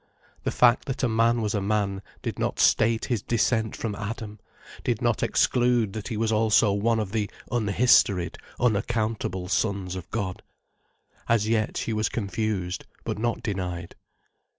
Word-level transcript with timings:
The 0.45 0.49
fact 0.49 0.85
that 0.85 1.03
a 1.03 1.07
man 1.07 1.41
was 1.43 1.53
a 1.53 1.61
man, 1.61 2.01
did 2.23 2.39
not 2.39 2.57
state 2.59 3.05
his 3.05 3.21
descent 3.21 3.75
from 3.75 3.93
Adam, 3.93 4.39
did 4.83 4.99
not 4.99 5.21
exclude 5.21 5.93
that 5.93 6.07
he 6.07 6.17
was 6.17 6.31
also 6.31 6.71
one 6.73 6.99
of 6.99 7.11
the 7.11 7.29
unhistoried, 7.51 8.39
unaccountable 8.59 9.47
Sons 9.47 9.95
of 9.95 10.09
God. 10.09 10.41
As 11.29 11.47
yet, 11.47 11.77
she 11.77 11.93
was 11.93 12.09
confused, 12.09 12.87
but 13.03 13.19
not 13.19 13.43
denied. 13.43 13.93